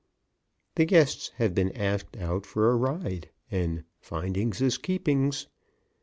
[0.77, 5.45] The guests have been asked out for a ride, and "findings is keepings."